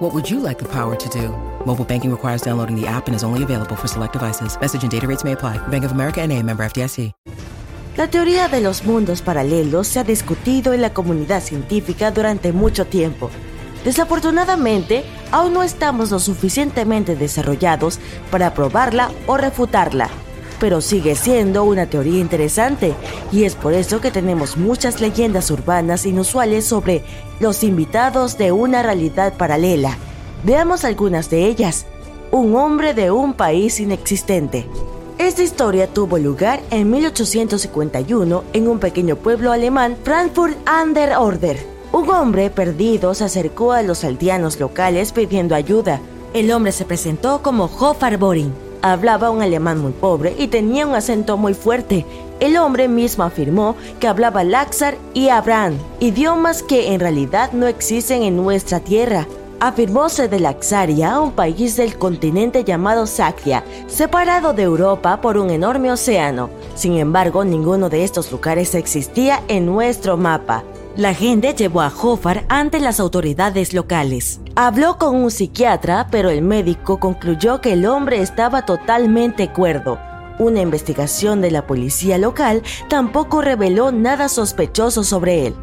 What 0.00 0.14
would 0.14 0.30
you 0.30 0.40
like 0.40 0.58
the 0.58 0.68
power 0.68 0.96
to 0.96 1.08
do? 1.10 1.28
Mobile 1.66 1.84
banking 1.84 2.10
requires 2.10 2.40
downloading 2.40 2.74
the 2.74 2.86
app 2.86 3.06
and 3.06 3.14
is 3.14 3.22
only 3.22 3.42
available 3.42 3.76
for 3.76 3.86
select 3.86 4.14
devices. 4.14 4.58
Message 4.58 4.82
and 4.82 4.90
data 4.90 5.06
rates 5.06 5.24
may 5.24 5.32
apply. 5.32 5.58
Bank 5.68 5.84
of 5.84 5.92
America 5.92 6.22
and 6.22 6.32
a 6.32 6.42
member 6.42 6.64
FDIC. 6.64 7.12
La 7.98 8.06
teoría 8.06 8.48
de 8.48 8.62
los 8.62 8.84
mundos 8.84 9.20
paralelos 9.20 9.88
se 9.88 9.98
ha 9.98 10.04
discutido 10.04 10.72
en 10.72 10.80
la 10.80 10.94
comunidad 10.94 11.42
científica 11.42 12.10
durante 12.12 12.50
mucho 12.52 12.86
tiempo. 12.86 13.28
Desafortunadamente, 13.84 15.04
aún 15.32 15.52
no 15.52 15.62
estamos 15.62 16.10
lo 16.10 16.18
suficientemente 16.18 17.14
desarrollados 17.14 17.98
para 18.30 18.54
probarla 18.54 19.10
o 19.26 19.36
refutarla, 19.36 20.08
pero 20.60 20.80
sigue 20.80 21.16
siendo 21.16 21.64
una 21.64 21.86
teoría 21.86 22.20
interesante 22.20 22.94
y 23.32 23.44
es 23.44 23.56
por 23.56 23.72
eso 23.72 24.00
que 24.00 24.12
tenemos 24.12 24.56
muchas 24.56 25.00
leyendas 25.00 25.50
urbanas 25.50 26.06
inusuales 26.06 26.66
sobre 26.66 27.02
los 27.40 27.64
invitados 27.64 28.38
de 28.38 28.52
una 28.52 28.82
realidad 28.82 29.32
paralela. 29.36 29.96
Veamos 30.44 30.84
algunas 30.84 31.30
de 31.30 31.46
ellas. 31.46 31.86
Un 32.30 32.54
hombre 32.54 32.94
de 32.94 33.10
un 33.10 33.34
país 33.34 33.80
inexistente. 33.80 34.66
Esta 35.18 35.42
historia 35.42 35.86
tuvo 35.86 36.18
lugar 36.18 36.60
en 36.70 36.90
1851 36.90 38.44
en 38.52 38.68
un 38.68 38.78
pequeño 38.78 39.16
pueblo 39.16 39.52
alemán, 39.52 39.96
Frankfurt 40.04 40.56
an 40.66 40.94
der 40.94 41.18
Oder. 41.18 41.56
Un 41.92 42.08
hombre 42.10 42.50
perdido 42.50 43.14
se 43.14 43.24
acercó 43.24 43.72
a 43.72 43.82
los 43.82 44.04
aldeanos 44.04 44.60
locales 44.60 45.12
pidiendo 45.12 45.54
ayuda. 45.54 46.00
El 46.34 46.52
hombre 46.52 46.70
se 46.70 46.84
presentó 46.84 47.42
como 47.42 47.64
Hofar 47.64 48.16
Boring. 48.16 48.69
Hablaba 48.82 49.30
un 49.30 49.42
alemán 49.42 49.78
muy 49.78 49.92
pobre 49.92 50.34
y 50.38 50.48
tenía 50.48 50.86
un 50.86 50.94
acento 50.94 51.36
muy 51.36 51.52
fuerte. 51.52 52.06
El 52.40 52.56
hombre 52.56 52.88
mismo 52.88 53.24
afirmó 53.24 53.76
que 53.98 54.08
hablaba 54.08 54.42
Laxar 54.42 54.96
y 55.12 55.28
Abraham, 55.28 55.76
idiomas 56.00 56.62
que 56.62 56.94
en 56.94 57.00
realidad 57.00 57.52
no 57.52 57.66
existen 57.66 58.22
en 58.22 58.36
nuestra 58.36 58.80
tierra. 58.80 59.26
Afirmóse 59.62 60.28
de 60.28 60.40
Laxaria, 60.40 61.20
un 61.20 61.32
país 61.32 61.76
del 61.76 61.98
continente 61.98 62.64
llamado 62.64 63.06
Sacria, 63.06 63.62
separado 63.88 64.54
de 64.54 64.62
Europa 64.62 65.20
por 65.20 65.36
un 65.36 65.50
enorme 65.50 65.92
océano. 65.92 66.48
Sin 66.74 66.96
embargo, 66.96 67.44
ninguno 67.44 67.90
de 67.90 68.02
estos 68.04 68.32
lugares 68.32 68.74
existía 68.74 69.42
en 69.48 69.66
nuestro 69.66 70.16
mapa. 70.16 70.64
La 70.96 71.14
gente 71.14 71.54
llevó 71.54 71.82
a 71.82 71.86
Hofar 71.86 72.44
ante 72.48 72.80
las 72.80 72.98
autoridades 72.98 73.72
locales. 73.72 74.40
Habló 74.56 74.98
con 74.98 75.14
un 75.14 75.30
psiquiatra, 75.30 76.08
pero 76.10 76.30
el 76.30 76.42
médico 76.42 76.98
concluyó 76.98 77.60
que 77.60 77.74
el 77.74 77.86
hombre 77.86 78.20
estaba 78.20 78.66
totalmente 78.66 79.52
cuerdo. 79.52 80.00
Una 80.40 80.60
investigación 80.60 81.40
de 81.42 81.52
la 81.52 81.64
policía 81.66 82.18
local 82.18 82.62
tampoco 82.88 83.40
reveló 83.40 83.92
nada 83.92 84.28
sospechoso 84.28 85.04
sobre 85.04 85.46
él. 85.46 85.54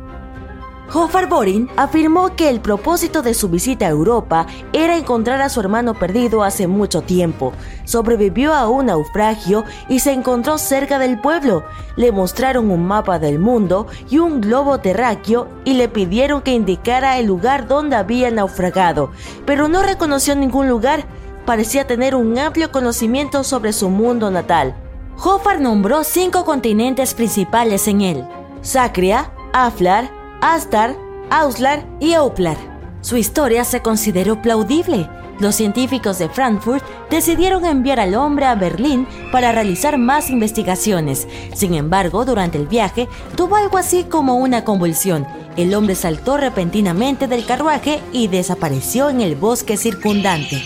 Hofar 0.94 1.28
Borin 1.28 1.70
afirmó 1.76 2.36
que 2.36 2.50
el 2.50 2.62
propósito 2.62 3.22
de 3.22 3.34
su 3.34 3.50
visita 3.50 3.86
a 3.86 3.90
Europa 3.90 4.48
era 4.72 4.96
encontrar 4.96 5.42
a 5.42 5.50
su 5.50 5.60
hermano 5.60 5.94
perdido 5.94 6.44
hace 6.44 6.66
mucho 6.66 7.02
tiempo. 7.02 7.52
Sobrevivió 7.84 8.54
a 8.54 8.70
un 8.70 8.86
naufragio 8.86 9.66
y 9.90 10.00
se 10.00 10.14
encontró 10.14 10.58
cerca 10.58 10.98
del 10.98 11.20
pueblo. 11.20 11.66
Le 11.98 12.14
mostraron 12.14 12.72
un 12.72 12.86
mapa 12.86 13.20
del 13.20 13.38
mundo 13.38 13.88
y 14.10 14.20
un 14.20 14.40
globo 14.40 14.80
terráqueo 14.80 15.50
y 15.66 15.74
le 15.74 15.90
pidieron 15.90 16.42
que 16.42 16.54
indicara 16.54 17.18
el 17.18 17.26
lugar 17.26 17.68
donde 17.68 17.98
había 17.98 18.32
naufragado, 18.32 19.12
pero 19.46 19.68
no 19.68 19.84
reconoció 19.84 20.36
ningún 20.38 20.70
lugar. 20.70 21.04
Parecía 21.46 21.86
tener 21.86 22.16
un 22.16 22.38
amplio 22.40 22.72
conocimiento 22.72 23.44
sobre 23.44 23.74
su 23.74 23.90
mundo 23.90 24.32
natal. 24.32 24.74
Hofar 25.22 25.60
nombró 25.60 26.06
cinco 26.06 26.46
continentes 26.46 27.14
principales 27.14 27.90
en 27.90 28.02
él: 28.02 28.28
Sacria, 28.62 29.32
Aflar, 29.52 30.17
Astar, 30.42 30.96
Auslar 31.32 31.84
y 32.00 32.14
Euplar. 32.14 32.58
Su 33.02 33.18
historia 33.18 33.64
se 33.64 33.82
consideró 33.82 34.40
plaudible. 34.42 35.10
Los 35.40 35.56
científicos 35.56 36.20
de 36.20 36.30
Frankfurt 36.30 36.84
decidieron 37.10 37.66
enviar 37.66 38.00
al 38.00 38.14
hombre 38.14 38.46
a 38.46 38.54
Berlín 38.54 39.08
para 39.32 39.52
realizar 39.52 39.98
más 39.98 40.30
investigaciones. 40.30 41.28
Sin 41.56 41.74
embargo, 41.74 42.24
durante 42.24 42.58
el 42.60 42.68
viaje 42.68 43.08
tuvo 43.36 43.56
algo 43.56 43.78
así 43.78 44.04
como 44.04 44.36
una 44.36 44.64
convulsión. 44.64 45.26
El 45.56 45.74
hombre 45.74 45.96
saltó 45.96 46.38
repentinamente 46.38 47.28
del 47.28 47.46
carruaje 47.46 48.00
y 48.14 48.28
desapareció 48.28 49.10
en 49.10 49.22
el 49.22 49.36
bosque 49.36 49.76
circundante. 49.76 50.62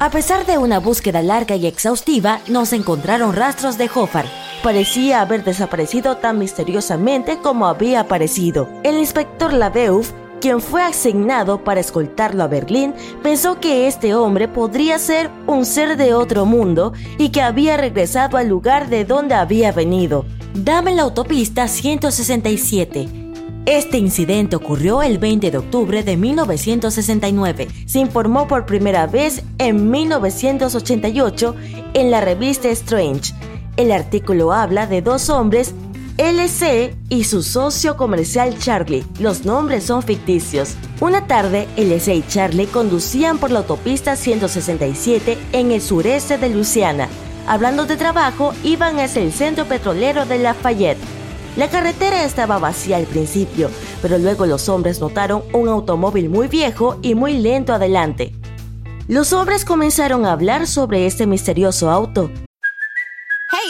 A 0.00 0.10
pesar 0.10 0.44
de 0.44 0.58
una 0.58 0.80
búsqueda 0.80 1.22
larga 1.22 1.56
y 1.56 1.66
exhaustiva, 1.66 2.40
no 2.48 2.66
se 2.66 2.76
encontraron 2.76 3.34
rastros 3.34 3.78
de 3.78 3.88
Hoffar, 3.94 4.26
parecía 4.62 5.20
haber 5.20 5.44
desaparecido 5.44 6.16
tan 6.16 6.38
misteriosamente 6.38 7.38
como 7.42 7.66
había 7.66 8.00
aparecido. 8.00 8.68
El 8.82 8.98
inspector 8.98 9.52
Labeuf, 9.52 10.12
quien 10.40 10.60
fue 10.60 10.82
asignado 10.82 11.62
para 11.64 11.80
escoltarlo 11.80 12.42
a 12.42 12.48
Berlín, 12.48 12.94
pensó 13.22 13.60
que 13.60 13.86
este 13.86 14.14
hombre 14.14 14.48
podría 14.48 14.98
ser 14.98 15.30
un 15.46 15.64
ser 15.64 15.96
de 15.96 16.14
otro 16.14 16.46
mundo 16.46 16.92
y 17.18 17.30
que 17.30 17.42
había 17.42 17.76
regresado 17.76 18.36
al 18.36 18.48
lugar 18.48 18.88
de 18.88 19.04
donde 19.04 19.34
había 19.34 19.72
venido. 19.72 20.24
Dame 20.54 20.94
la 20.94 21.02
autopista 21.02 21.68
167. 21.68 23.08
Este 23.64 23.96
incidente 23.96 24.56
ocurrió 24.56 25.02
el 25.02 25.18
20 25.18 25.52
de 25.52 25.58
octubre 25.58 26.02
de 26.02 26.16
1969. 26.16 27.68
Se 27.86 28.00
informó 28.00 28.48
por 28.48 28.66
primera 28.66 29.06
vez 29.06 29.44
en 29.58 29.88
1988 29.88 31.54
en 31.94 32.10
la 32.10 32.20
revista 32.20 32.68
Strange. 32.70 33.32
El 33.76 33.90
artículo 33.90 34.52
habla 34.52 34.86
de 34.86 35.00
dos 35.00 35.30
hombres, 35.30 35.74
LC 36.18 36.94
y 37.08 37.24
su 37.24 37.42
socio 37.42 37.96
comercial 37.96 38.58
Charlie. 38.58 39.04
Los 39.18 39.46
nombres 39.46 39.84
son 39.84 40.02
ficticios. 40.02 40.74
Una 41.00 41.26
tarde, 41.26 41.66
LC 41.76 42.16
y 42.16 42.26
Charlie 42.28 42.66
conducían 42.66 43.38
por 43.38 43.50
la 43.50 43.60
autopista 43.60 44.14
167 44.14 45.38
en 45.52 45.72
el 45.72 45.80
sureste 45.80 46.36
de 46.36 46.50
Luisiana. 46.50 47.08
Hablando 47.46 47.86
de 47.86 47.96
trabajo, 47.96 48.52
iban 48.62 49.00
hacia 49.00 49.22
el 49.22 49.32
centro 49.32 49.64
petrolero 49.64 50.26
de 50.26 50.38
Lafayette. 50.38 50.98
La 51.56 51.70
carretera 51.70 52.24
estaba 52.24 52.58
vacía 52.58 52.98
al 52.98 53.06
principio, 53.06 53.70
pero 54.02 54.18
luego 54.18 54.44
los 54.44 54.68
hombres 54.68 55.00
notaron 55.00 55.42
un 55.54 55.68
automóvil 55.68 56.28
muy 56.28 56.46
viejo 56.46 56.98
y 57.00 57.14
muy 57.14 57.38
lento 57.38 57.72
adelante. 57.72 58.32
Los 59.08 59.32
hombres 59.32 59.64
comenzaron 59.64 60.26
a 60.26 60.32
hablar 60.32 60.66
sobre 60.66 61.06
este 61.06 61.26
misterioso 61.26 61.90
auto. 61.90 62.30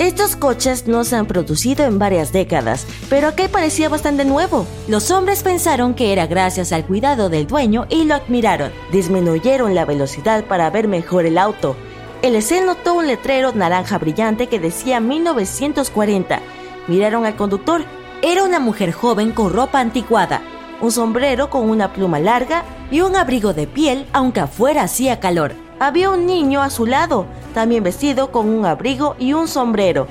Estos 0.00 0.34
coches 0.34 0.86
no 0.86 1.04
se 1.04 1.14
han 1.16 1.26
producido 1.26 1.84
en 1.84 1.98
varias 1.98 2.32
décadas, 2.32 2.86
pero 3.10 3.28
aquel 3.28 3.50
parecía 3.50 3.90
bastante 3.90 4.24
nuevo. 4.24 4.66
Los 4.88 5.10
hombres 5.10 5.42
pensaron 5.42 5.92
que 5.92 6.14
era 6.14 6.26
gracias 6.26 6.72
al 6.72 6.86
cuidado 6.86 7.28
del 7.28 7.46
dueño 7.46 7.84
y 7.90 8.04
lo 8.04 8.14
admiraron. 8.14 8.72
Disminuyeron 8.92 9.74
la 9.74 9.84
velocidad 9.84 10.44
para 10.44 10.70
ver 10.70 10.88
mejor 10.88 11.26
el 11.26 11.36
auto. 11.36 11.76
El 12.22 12.34
EC 12.34 12.64
notó 12.64 12.94
un 12.94 13.08
letrero 13.08 13.52
naranja 13.52 13.98
brillante 13.98 14.46
que 14.46 14.58
decía 14.58 15.00
1940. 15.00 16.40
Miraron 16.88 17.26
al 17.26 17.36
conductor. 17.36 17.84
Era 18.22 18.44
una 18.44 18.58
mujer 18.58 18.92
joven 18.92 19.32
con 19.32 19.52
ropa 19.52 19.80
anticuada, 19.80 20.40
un 20.80 20.92
sombrero 20.92 21.50
con 21.50 21.68
una 21.68 21.92
pluma 21.92 22.20
larga 22.20 22.64
y 22.90 23.02
un 23.02 23.16
abrigo 23.16 23.52
de 23.52 23.66
piel 23.66 24.06
aunque 24.14 24.40
afuera 24.40 24.80
hacía 24.80 25.20
calor. 25.20 25.52
Había 25.82 26.10
un 26.10 26.26
niño 26.26 26.60
a 26.60 26.68
su 26.68 26.84
lado, 26.84 27.24
también 27.54 27.82
vestido 27.82 28.30
con 28.30 28.50
un 28.50 28.66
abrigo 28.66 29.16
y 29.18 29.32
un 29.32 29.48
sombrero. 29.48 30.06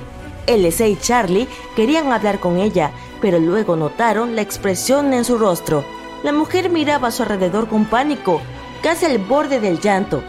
LC 0.48 0.88
y 0.88 0.96
Charlie 0.96 1.46
querían 1.76 2.12
hablar 2.12 2.40
con 2.40 2.58
ella, 2.58 2.90
pero 3.20 3.38
luego 3.38 3.76
notaron 3.76 4.34
la 4.34 4.42
expresión 4.42 5.14
en 5.14 5.24
su 5.24 5.38
rostro. 5.38 5.84
La 6.24 6.32
mujer 6.32 6.70
miraba 6.70 7.06
a 7.06 7.10
su 7.12 7.22
alrededor 7.22 7.68
con 7.68 7.84
pánico, 7.84 8.40
casi 8.82 9.06
al 9.06 9.18
borde 9.18 9.60
del 9.60 9.78
llanto. 9.78 10.24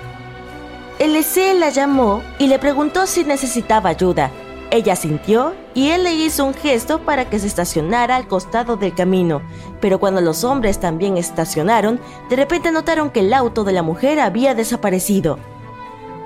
LC 1.00 1.56
la 1.58 1.70
llamó 1.70 2.22
y 2.38 2.46
le 2.46 2.60
preguntó 2.60 3.08
si 3.08 3.24
necesitaba 3.24 3.90
ayuda. 3.90 4.30
Ella 4.72 4.96
sintió 4.96 5.54
y 5.74 5.90
él 5.90 6.06
le 6.06 6.14
hizo 6.14 6.46
un 6.46 6.54
gesto 6.54 7.02
para 7.02 7.30
que 7.30 7.40
se 7.40 7.48
estacionara 7.48 8.16
al 8.16 8.30
costado 8.30 8.78
del 8.78 8.96
camino, 8.96 9.42
pero 9.82 10.00
cuando 10.00 10.22
los 10.22 10.46
hombres 10.46 10.80
también 10.80 11.18
estacionaron, 11.18 12.00
de 12.30 12.38
repente 12.38 12.72
notaron 12.72 13.10
que 13.10 13.20
el 13.20 13.34
auto 13.34 13.66
de 13.66 13.74
la 13.74 13.84
mujer 13.84 14.22
había 14.22 14.56
desaparecido. 14.56 15.40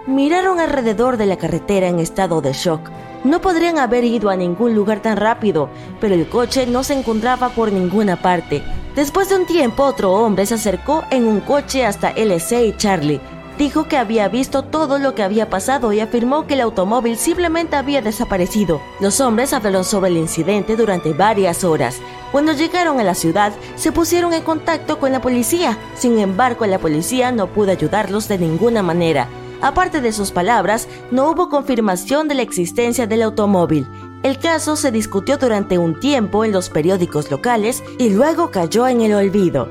Miraron 0.05 0.59
alrededor 0.59 1.17
de 1.17 1.25
la 1.25 1.37
carretera 1.37 1.87
en 1.87 1.99
estado 1.99 2.39
de 2.41 2.53
shock. 2.53 2.91
No 3.23 3.41
podrían 3.41 3.79
haber 3.79 4.03
ido 4.03 4.29
a 4.29 4.35
ningún 4.35 4.75
lugar 4.75 5.01
tan 5.01 5.17
rápido, 5.17 5.67
pero 5.99 6.13
el 6.13 6.29
coche 6.29 6.67
no 6.67 6.83
se 6.83 6.93
encontraba 6.93 7.49
por 7.49 7.71
ninguna 7.71 8.21
parte. 8.21 8.61
Después 8.95 9.29
de 9.29 9.37
un 9.37 9.47
tiempo, 9.47 9.83
otro 9.83 10.13
hombre 10.13 10.45
se 10.45 10.53
acercó 10.53 11.03
en 11.09 11.25
un 11.25 11.39
coche 11.39 11.83
hasta 11.83 12.11
LC 12.11 12.67
y 12.67 12.77
Charlie, 12.77 13.19
dijo 13.57 13.87
que 13.87 13.97
había 13.97 14.27
visto 14.27 14.63
todo 14.63 14.97
lo 14.97 15.15
que 15.15 15.23
había 15.23 15.49
pasado 15.49 15.93
y 15.93 15.99
afirmó 15.99 16.47
que 16.47 16.55
el 16.55 16.61
automóvil 16.61 17.17
simplemente 17.17 17.75
había 17.75 18.01
desaparecido. 18.01 18.81
Los 18.99 19.21
hombres 19.21 19.53
hablaron 19.53 19.83
sobre 19.83 20.09
el 20.09 20.17
incidente 20.17 20.75
durante 20.75 21.13
varias 21.13 21.63
horas. 21.63 21.99
Cuando 22.31 22.53
llegaron 22.53 22.99
a 22.99 23.03
la 23.03 23.15
ciudad, 23.15 23.53
se 23.75 23.91
pusieron 23.91 24.33
en 24.33 24.43
contacto 24.43 24.99
con 24.99 25.11
la 25.11 25.21
policía. 25.21 25.77
Sin 25.95 26.19
embargo, 26.19 26.65
la 26.65 26.79
policía 26.79 27.31
no 27.31 27.47
pudo 27.47 27.71
ayudarlos 27.71 28.27
de 28.27 28.37
ninguna 28.37 28.83
manera. 28.83 29.27
Aparte 29.61 30.01
de 30.01 30.11
sus 30.11 30.31
palabras, 30.31 30.87
no 31.11 31.29
hubo 31.29 31.49
confirmación 31.49 32.27
de 32.27 32.35
la 32.35 32.41
existencia 32.41 33.07
del 33.07 33.21
automóvil. 33.21 33.87
El 34.21 34.37
caso 34.39 34.75
se 34.75 34.91
discutió 34.91 35.37
durante 35.37 35.77
un 35.77 35.99
tiempo 35.99 36.43
en 36.43 36.51
los 36.51 36.69
periódicos 36.69 37.31
locales 37.31 37.83
y 37.97 38.09
luego 38.09 38.51
cayó 38.51 38.87
en 38.87 39.01
el 39.01 39.13
olvido. 39.13 39.69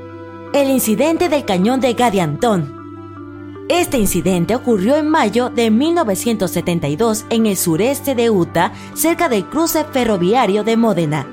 El 0.53 0.69
incidente 0.69 1.29
del 1.29 1.45
cañón 1.45 1.81
de 1.81 1.93
Gadiantón 1.93 2.74
este 3.69 3.97
incidente 3.97 4.55
ocurrió 4.55 4.95
en 4.95 5.09
mayo 5.09 5.49
de 5.49 5.71
1972 5.71 7.25
en 7.29 7.45
el 7.45 7.57
sureste 7.57 8.15
de 8.15 8.29
Utah, 8.29 8.71
cerca 8.95 9.29
del 9.29 9.45
cruce 9.49 9.83
ferroviario 9.85 10.63
de 10.63 10.75
Módena. 10.77 11.25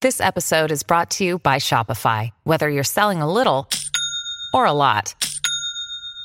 This 0.00 0.20
episode 0.20 0.72
is 0.72 0.82
brought 0.82 1.10
to 1.18 1.24
you 1.24 1.38
by 1.38 1.58
Shopify. 1.58 2.30
Whether 2.44 2.70
you're 2.70 2.84
selling 2.84 3.20
a 3.20 3.30
little 3.30 3.68
or 4.54 4.64
a 4.64 4.72
lot, 4.72 5.14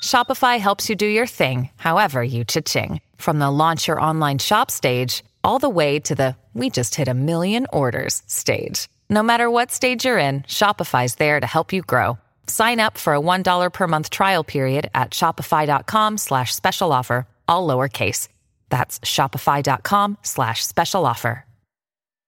Shopify 0.02 0.60
helps 0.60 0.90
you 0.90 0.96
do 0.96 1.06
your 1.06 1.28
thing, 1.28 1.70
however 1.76 2.24
you 2.24 2.46
cha-ching. 2.46 3.02
From 3.18 3.40
the 3.40 3.52
launch 3.52 3.90
your 3.90 4.00
online 4.00 4.38
shop 4.38 4.72
stage, 4.72 5.26
all 5.44 5.60
the 5.60 5.70
way 5.70 6.00
to 6.00 6.16
the 6.16 6.38
we 6.54 6.70
just 6.70 6.96
hit 6.96 7.10
a 7.10 7.14
million 7.14 7.68
orders 7.74 8.24
stage. 8.28 8.88
No 9.10 9.22
matter 9.22 9.52
what 9.52 9.72
stage 9.74 10.06
you're 10.06 10.18
in, 10.18 10.44
Shopify's 10.44 11.16
there 11.16 11.40
to 11.42 11.46
help 11.46 11.74
you 11.74 11.82
grow. 11.82 12.18
Sign 12.48 12.80
up 12.80 12.98
for 12.98 13.14
a 13.14 13.20
$1 13.20 13.72
per 13.72 13.88
month 13.88 14.10
trial 14.10 14.44
period 14.44 14.90
at 14.94 15.12
shopify.com 15.12 16.18
slash 16.18 16.54
special 16.54 16.92
offer, 16.92 17.28
all 17.48 17.68
lowercase. 17.68 18.30
That's 18.70 19.00
shopify.com 19.00 20.18
slash 20.22 20.66
special 20.66 21.06
offer. 21.06 21.46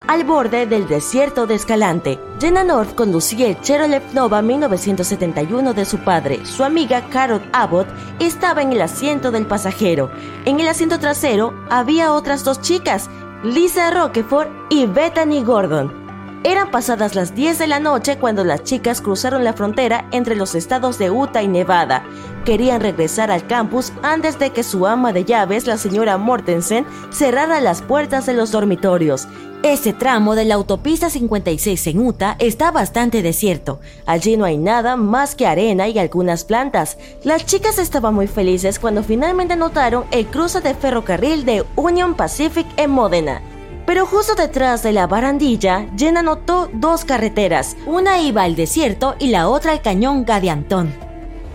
Al 0.07 0.23
borde 0.23 0.67
del 0.67 0.87
desierto 0.87 1.47
de 1.47 1.55
Escalante, 1.55 2.19
Jenna 2.39 2.63
North 2.63 2.93
conducía 2.93 3.47
el 3.47 3.59
Chevrolet 3.61 4.03
Nova 4.13 4.43
1971 4.43 5.73
de 5.73 5.83
su 5.83 5.97
padre. 5.97 6.45
Su 6.45 6.63
amiga 6.63 7.09
Carol 7.09 7.41
Abbott 7.53 7.87
estaba 8.19 8.61
en 8.61 8.71
el 8.71 8.81
asiento 8.81 9.31
del 9.31 9.47
pasajero. 9.47 10.11
En 10.45 10.59
el 10.59 10.67
asiento 10.67 10.99
trasero 10.99 11.55
había 11.71 12.13
otras 12.13 12.43
dos 12.43 12.61
chicas, 12.61 13.09
Lisa 13.43 13.89
Roquefort 13.89 14.51
y 14.69 14.85
Bethany 14.85 15.43
Gordon. 15.43 16.04
Eran 16.45 16.69
pasadas 16.69 17.15
las 17.15 17.33
10 17.33 17.57
de 17.57 17.65
la 17.65 17.79
noche 17.79 18.19
cuando 18.19 18.43
las 18.43 18.61
chicas 18.61 19.01
cruzaron 19.01 19.43
la 19.43 19.53
frontera 19.53 20.07
entre 20.11 20.35
los 20.35 20.53
estados 20.53 20.99
de 20.99 21.09
Utah 21.09 21.41
y 21.41 21.47
Nevada. 21.47 22.05
Querían 22.45 22.81
regresar 22.81 23.31
al 23.31 23.47
campus 23.47 23.91
antes 24.03 24.37
de 24.37 24.51
que 24.51 24.61
su 24.61 24.85
ama 24.85 25.11
de 25.11 25.25
llaves, 25.25 25.65
la 25.65 25.79
señora 25.79 26.19
Mortensen, 26.19 26.85
cerrara 27.09 27.61
las 27.61 27.81
puertas 27.81 28.27
de 28.27 28.35
los 28.35 28.51
dormitorios. 28.51 29.27
Ese 29.63 29.91
tramo 29.91 30.35
de 30.35 30.45
la 30.45 30.53
autopista 30.53 31.09
56 31.09 31.87
en 31.87 31.99
Utah 32.05 32.35
está 32.37 32.69
bastante 32.69 33.23
desierto. 33.23 33.79
Allí 34.05 34.37
no 34.37 34.45
hay 34.45 34.59
nada 34.59 34.97
más 34.97 35.33
que 35.33 35.47
arena 35.47 35.87
y 35.87 35.97
algunas 35.97 36.43
plantas. 36.43 36.99
Las 37.23 37.47
chicas 37.47 37.79
estaban 37.79 38.13
muy 38.13 38.27
felices 38.27 38.77
cuando 38.77 39.01
finalmente 39.01 39.55
notaron 39.55 40.05
el 40.11 40.27
cruce 40.27 40.61
de 40.61 40.75
ferrocarril 40.75 41.43
de 41.43 41.65
Union 41.75 42.13
Pacific 42.13 42.67
en 42.77 42.91
Modena. 42.91 43.41
Pero 43.85 44.07
justo 44.07 44.33
detrás 44.33 44.81
de 44.81 44.91
la 44.91 45.05
barandilla, 45.05 45.87
Jenna 45.95 46.23
notó 46.23 46.69
dos 46.73 47.05
carreteras. 47.05 47.77
Una 47.85 48.19
iba 48.19 48.41
al 48.41 48.55
desierto 48.55 49.15
y 49.19 49.27
la 49.27 49.47
otra 49.47 49.73
al 49.73 49.81
cañón 49.81 50.25
Gadiantón. 50.25 50.91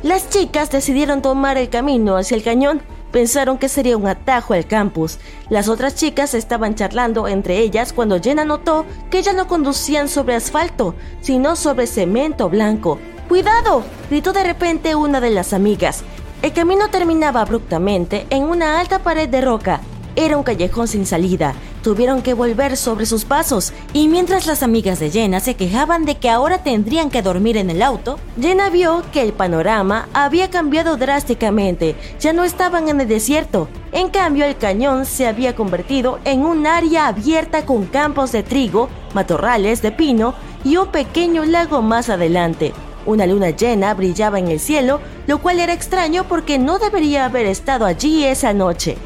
Las 0.05 0.31
chicas 0.31 0.71
decidieron 0.71 1.23
tomar 1.23 1.59
el 1.59 1.69
camino 1.69 2.17
hacia 2.17 2.37
el 2.37 2.45
cañón. 2.45 2.83
Pensaron 3.11 3.59
que 3.59 3.69
sería 3.69 3.97
un 3.97 4.07
atajo 4.07 4.55
al 4.55 4.67
campus. 4.67 5.19
Las 5.49 5.69
otras 5.69 5.97
chicas 5.97 6.33
estaban 6.35 6.77
charlando 6.77 7.27
entre 7.27 7.59
ellas 7.59 7.93
cuando 7.93 8.21
Jenna 8.21 8.45
notó 8.45 8.87
que 9.11 9.23
ya 9.23 9.33
no 9.33 9.49
conducían 9.49 10.09
sobre 10.09 10.37
asfalto, 10.37 10.95
sino 11.21 11.57
sobre 11.57 11.89
cemento 11.89 12.49
blanco. 12.49 13.01
¡Cuidado! 13.29 13.83
gritó 14.09 14.33
de 14.33 14.45
repente 14.45 14.95
una 14.95 15.21
de 15.21 15.31
las 15.31 15.53
amigas. 15.53 16.05
El 16.43 16.53
camino 16.53 16.89
terminaba 16.89 17.41
abruptamente 17.41 18.27
en 18.31 18.45
una 18.45 18.79
alta 18.79 19.01
pared 19.01 19.29
de 19.29 19.41
roca. 19.41 19.81
Era 20.15 20.37
un 20.37 20.45
callejón 20.45 20.87
sin 20.87 21.05
salida 21.05 21.55
tuvieron 21.83 22.23
que 22.23 22.35
volver 22.35 22.77
sobre 22.77 23.07
sus 23.07 23.25
pasos 23.25 23.73
y 23.93 24.09
mientras 24.09 24.47
las 24.47 24.63
amigas 24.63 25.01
de 25.01 25.11
Jenna 25.11 25.41
se 25.41 25.55
quejaban 25.55 26.05
de 26.05 26.17
que 26.17 26.31
ahora 26.31 26.63
tendrían 26.63 27.11
que 27.11 27.23
dormir 27.23 27.57
en 27.57 27.71
el 27.71 27.83
auto, 27.83 28.19
Jenna 28.41 28.71
vio 28.71 29.03
que 29.13 29.23
el 29.23 29.33
panorama 29.33 30.09
había 30.13 30.51
cambiado 30.51 30.97
drásticamente, 30.97 31.97
ya 32.19 32.33
no 32.33 32.45
estaban 32.45 32.89
en 32.89 33.01
el 33.01 33.09
desierto, 33.09 33.69
en 33.93 34.09
cambio 34.09 34.45
el 34.45 34.57
cañón 34.57 35.07
se 35.07 35.27
había 35.27 35.55
convertido 35.55 36.19
en 36.25 36.45
un 36.45 36.67
área 36.67 37.09
abierta 37.09 37.65
con 37.67 37.87
campos 37.87 38.33
de 38.33 38.43
trigo, 38.43 38.89
matorrales 39.15 39.83
de 39.83 39.93
pino 39.93 40.35
y 40.65 40.77
un 40.77 40.89
pequeño 40.89 41.45
lago 41.45 41.83
más 41.83 42.09
adelante. 42.09 42.73
Una 43.07 43.27
luna 43.27 43.51
llena 43.51 43.95
brillaba 43.95 44.39
en 44.39 44.49
el 44.49 44.61
cielo, 44.61 45.01
lo 45.27 45.39
cual 45.39 45.59
era 45.59 45.73
extraño 45.73 46.25
porque 46.29 46.59
no 46.59 46.79
debería 46.79 47.25
haber 47.25 47.47
estado 47.47 47.87
allí 47.87 48.25
esa 48.25 48.53
noche. 48.53 48.97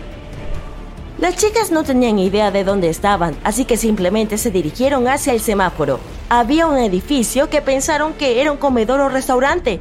Las 1.24 1.36
chicas 1.36 1.70
no 1.70 1.84
tenían 1.84 2.18
idea 2.18 2.50
de 2.50 2.64
dónde 2.64 2.90
estaban, 2.90 3.34
así 3.44 3.64
que 3.64 3.78
simplemente 3.78 4.36
se 4.36 4.50
dirigieron 4.50 5.08
hacia 5.08 5.32
el 5.32 5.40
semáforo. 5.40 5.98
Había 6.28 6.66
un 6.66 6.76
edificio 6.76 7.48
que 7.48 7.62
pensaron 7.62 8.12
que 8.12 8.42
era 8.42 8.52
un 8.52 8.58
comedor 8.58 9.00
o 9.00 9.08
restaurante, 9.08 9.80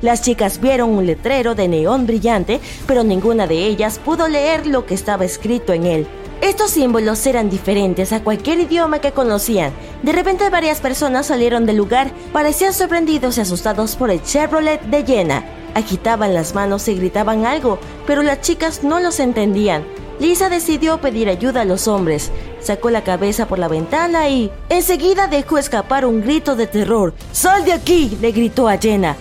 Las 0.00 0.22
chicas 0.22 0.60
vieron 0.60 0.90
un 0.90 1.06
letrero 1.06 1.56
de 1.56 1.66
neón 1.66 2.06
brillante, 2.06 2.60
pero 2.86 3.02
ninguna 3.02 3.48
de 3.48 3.66
ellas 3.66 3.98
pudo 3.98 4.28
leer 4.28 4.66
lo 4.66 4.86
que 4.86 4.94
estaba 4.94 5.24
escrito 5.24 5.72
en 5.72 5.86
él. 5.86 6.06
Estos 6.40 6.70
símbolos 6.70 7.26
eran 7.26 7.50
diferentes 7.50 8.12
a 8.12 8.22
cualquier 8.22 8.60
idioma 8.60 9.00
que 9.00 9.10
conocían. 9.10 9.72
De 10.04 10.12
repente 10.12 10.50
varias 10.50 10.80
personas 10.80 11.26
salieron 11.26 11.66
del 11.66 11.78
lugar, 11.78 12.12
parecían 12.32 12.74
sorprendidos 12.74 13.38
y 13.38 13.40
asustados 13.40 13.96
por 13.96 14.10
el 14.10 14.22
Chevrolet 14.22 14.80
de 14.82 15.04
Jenna. 15.04 15.44
Agitaban 15.74 16.32
las 16.32 16.54
manos 16.54 16.86
y 16.86 16.94
gritaban 16.94 17.44
algo, 17.44 17.80
pero 18.06 18.22
las 18.22 18.40
chicas 18.40 18.84
no 18.84 19.00
los 19.00 19.18
entendían. 19.18 19.84
Lisa 20.20 20.48
decidió 20.48 21.00
pedir 21.00 21.28
ayuda 21.28 21.62
a 21.62 21.64
los 21.64 21.88
hombres. 21.88 22.30
Sacó 22.60 22.90
la 22.90 23.02
cabeza 23.02 23.48
por 23.48 23.58
la 23.58 23.68
ventana 23.68 24.28
y 24.28 24.50
enseguida 24.68 25.26
dejó 25.26 25.58
escapar 25.58 26.06
un 26.06 26.20
grito 26.20 26.54
de 26.54 26.68
terror. 26.68 27.14
¡Sal 27.32 27.64
de 27.64 27.72
aquí! 27.72 28.16
le 28.20 28.30
gritó 28.30 28.68
a 28.68 28.78
Jenna. 28.78 29.16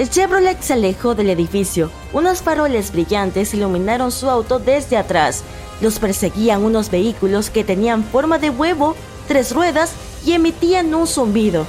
El 0.00 0.08
Chevrolet 0.08 0.58
se 0.62 0.72
alejó 0.72 1.14
del 1.14 1.28
edificio. 1.28 1.90
Unos 2.14 2.40
faroles 2.40 2.90
brillantes 2.90 3.52
iluminaron 3.52 4.10
su 4.10 4.30
auto 4.30 4.58
desde 4.58 4.96
atrás. 4.96 5.42
Los 5.82 5.98
perseguían 5.98 6.64
unos 6.64 6.90
vehículos 6.90 7.50
que 7.50 7.64
tenían 7.64 8.02
forma 8.02 8.38
de 8.38 8.48
huevo, 8.48 8.96
tres 9.28 9.54
ruedas 9.54 9.92
y 10.24 10.32
emitían 10.32 10.94
un 10.94 11.06
zumbido. 11.06 11.66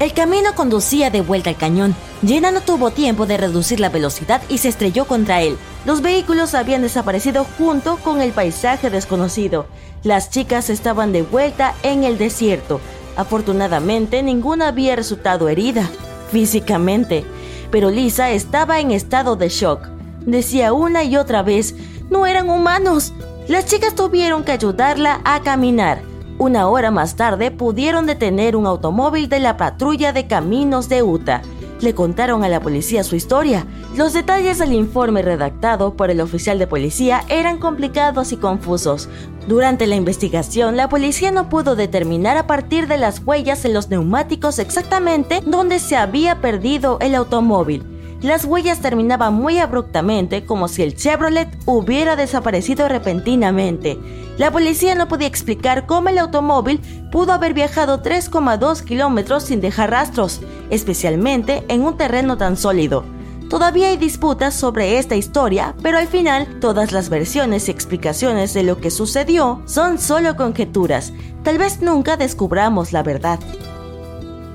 El 0.00 0.14
camino 0.14 0.54
conducía 0.54 1.10
de 1.10 1.20
vuelta 1.20 1.50
al 1.50 1.58
cañón. 1.58 1.94
Jenna 2.26 2.52
no 2.52 2.62
tuvo 2.62 2.90
tiempo 2.90 3.26
de 3.26 3.36
reducir 3.36 3.80
la 3.80 3.90
velocidad 3.90 4.40
y 4.48 4.56
se 4.56 4.68
estrelló 4.68 5.04
contra 5.04 5.42
él. 5.42 5.58
Los 5.84 6.00
vehículos 6.00 6.54
habían 6.54 6.80
desaparecido 6.80 7.44
junto 7.58 7.98
con 7.98 8.22
el 8.22 8.32
paisaje 8.32 8.88
desconocido. 8.88 9.66
Las 10.04 10.30
chicas 10.30 10.70
estaban 10.70 11.12
de 11.12 11.20
vuelta 11.20 11.74
en 11.82 12.04
el 12.04 12.16
desierto. 12.16 12.80
Afortunadamente, 13.14 14.22
ninguna 14.22 14.68
había 14.68 14.96
resultado 14.96 15.50
herida 15.50 15.90
físicamente, 16.30 17.24
pero 17.70 17.90
Lisa 17.90 18.30
estaba 18.30 18.80
en 18.80 18.90
estado 18.90 19.36
de 19.36 19.48
shock. 19.48 19.80
Decía 20.20 20.72
una 20.72 21.04
y 21.04 21.16
otra 21.16 21.42
vez, 21.42 21.74
no 22.10 22.26
eran 22.26 22.48
humanos. 22.50 23.12
Las 23.48 23.66
chicas 23.66 23.94
tuvieron 23.94 24.44
que 24.44 24.52
ayudarla 24.52 25.20
a 25.24 25.40
caminar. 25.42 26.02
Una 26.38 26.68
hora 26.68 26.90
más 26.90 27.16
tarde 27.16 27.50
pudieron 27.50 28.06
detener 28.06 28.56
un 28.56 28.66
automóvil 28.66 29.28
de 29.28 29.40
la 29.40 29.56
patrulla 29.56 30.12
de 30.12 30.26
caminos 30.26 30.88
de 30.88 31.02
Utah 31.02 31.42
le 31.80 31.94
contaron 31.94 32.44
a 32.44 32.48
la 32.48 32.60
policía 32.60 33.04
su 33.04 33.16
historia. 33.16 33.66
Los 33.96 34.12
detalles 34.12 34.58
del 34.58 34.72
informe 34.72 35.22
redactado 35.22 35.94
por 35.94 36.10
el 36.10 36.20
oficial 36.20 36.58
de 36.58 36.66
policía 36.66 37.24
eran 37.28 37.58
complicados 37.58 38.32
y 38.32 38.36
confusos. 38.36 39.08
Durante 39.46 39.86
la 39.86 39.96
investigación, 39.96 40.76
la 40.76 40.88
policía 40.88 41.30
no 41.30 41.48
pudo 41.48 41.76
determinar 41.76 42.36
a 42.36 42.46
partir 42.46 42.88
de 42.88 42.98
las 42.98 43.20
huellas 43.24 43.64
en 43.64 43.74
los 43.74 43.88
neumáticos 43.88 44.58
exactamente 44.58 45.40
dónde 45.46 45.78
se 45.78 45.96
había 45.96 46.40
perdido 46.40 46.98
el 47.00 47.14
automóvil. 47.14 47.95
Las 48.26 48.44
huellas 48.44 48.80
terminaban 48.80 49.34
muy 49.34 49.60
abruptamente, 49.60 50.44
como 50.44 50.66
si 50.66 50.82
el 50.82 50.96
Chevrolet 50.96 51.48
hubiera 51.64 52.16
desaparecido 52.16 52.88
repentinamente. 52.88 53.96
La 54.36 54.50
policía 54.50 54.96
no 54.96 55.06
podía 55.06 55.28
explicar 55.28 55.86
cómo 55.86 56.08
el 56.08 56.18
automóvil 56.18 56.80
pudo 57.12 57.32
haber 57.32 57.54
viajado 57.54 58.02
3,2 58.02 58.82
kilómetros 58.82 59.44
sin 59.44 59.60
dejar 59.60 59.92
rastros, 59.92 60.40
especialmente 60.70 61.62
en 61.68 61.82
un 61.82 61.96
terreno 61.96 62.36
tan 62.36 62.56
sólido. 62.56 63.04
Todavía 63.48 63.90
hay 63.90 63.96
disputas 63.96 64.54
sobre 64.54 64.98
esta 64.98 65.14
historia, 65.14 65.76
pero 65.80 65.96
al 65.98 66.08
final 66.08 66.58
todas 66.58 66.90
las 66.90 67.10
versiones 67.10 67.68
y 67.68 67.70
explicaciones 67.70 68.54
de 68.54 68.64
lo 68.64 68.80
que 68.80 68.90
sucedió 68.90 69.62
son 69.66 70.00
solo 70.00 70.34
conjeturas. 70.34 71.12
Tal 71.44 71.58
vez 71.58 71.80
nunca 71.80 72.16
descubramos 72.16 72.92
la 72.92 73.04
verdad. 73.04 73.38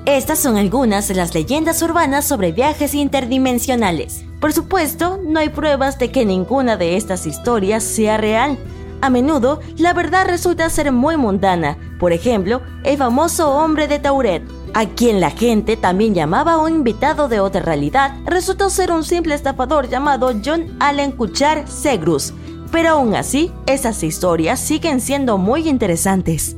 Estas 0.06 0.40
son 0.40 0.56
algunas 0.56 1.06
de 1.06 1.14
las 1.14 1.32
leyendas 1.32 1.80
urbanas 1.80 2.24
sobre 2.24 2.50
viajes 2.50 2.92
interdimensionales. 2.92 4.24
Por 4.40 4.52
supuesto, 4.52 5.20
no 5.24 5.38
hay 5.38 5.48
pruebas 5.48 5.96
de 6.00 6.10
que 6.10 6.24
ninguna 6.26 6.76
de 6.76 6.96
estas 6.96 7.24
historias 7.24 7.84
sea 7.84 8.16
real. 8.16 8.58
A 9.00 9.10
menudo, 9.10 9.60
la 9.76 9.92
verdad 9.92 10.26
resulta 10.26 10.68
ser 10.70 10.90
muy 10.90 11.16
mundana. 11.16 11.78
Por 12.00 12.12
ejemplo, 12.12 12.62
el 12.82 12.98
famoso 12.98 13.54
hombre 13.54 13.86
de 13.86 14.00
Tauret, 14.00 14.42
a 14.74 14.86
quien 14.86 15.20
la 15.20 15.30
gente 15.30 15.76
también 15.76 16.14
llamaba 16.14 16.58
un 16.58 16.72
invitado 16.72 17.28
de 17.28 17.38
otra 17.38 17.62
realidad, 17.62 18.12
resultó 18.24 18.70
ser 18.70 18.90
un 18.90 19.04
simple 19.04 19.36
estafador 19.36 19.88
llamado 19.88 20.32
John 20.44 20.76
Allen 20.80 21.12
Kuchar 21.12 21.68
Segrus. 21.68 22.34
Pero 22.72 22.90
aún 22.90 23.14
así, 23.14 23.52
esas 23.66 24.02
historias 24.02 24.58
siguen 24.58 25.00
siendo 25.00 25.38
muy 25.38 25.68
interesantes. 25.68 26.56